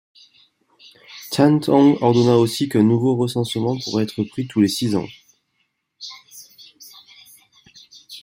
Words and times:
Thánh 1.29 1.59
Tông 1.59 2.01
ordonna 2.01 2.35
aussi 2.35 2.67
qu'un 2.67 2.81
nouveau 2.81 3.15
recensement 3.15 3.77
pourrait 3.83 4.03
être 4.05 4.23
pris 4.23 4.47
tous 4.47 4.59
les 4.59 4.67
six 4.67 4.95
ans. 4.95 5.05